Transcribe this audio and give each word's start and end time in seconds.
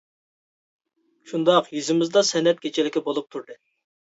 -شۇنداق، 1.27 1.69
يېزىمىزدا 1.75 2.25
سەنئەت 2.33 2.65
كېچىلىكى 2.65 3.05
بولۇپ 3.11 3.33
تۇردى. 3.37 3.63